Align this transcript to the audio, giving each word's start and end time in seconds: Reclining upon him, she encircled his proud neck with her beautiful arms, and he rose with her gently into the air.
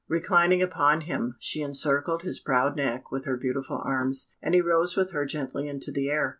Reclining 0.07 0.63
upon 0.63 1.01
him, 1.01 1.35
she 1.37 1.61
encircled 1.61 2.23
his 2.23 2.39
proud 2.39 2.75
neck 2.75 3.11
with 3.11 3.25
her 3.25 3.37
beautiful 3.37 3.79
arms, 3.85 4.31
and 4.41 4.55
he 4.55 4.59
rose 4.59 4.95
with 4.95 5.11
her 5.11 5.25
gently 5.27 5.67
into 5.67 5.91
the 5.91 6.09
air. 6.09 6.29